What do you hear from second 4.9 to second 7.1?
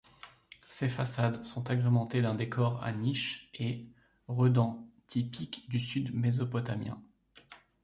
typique du Sud mésopotamien.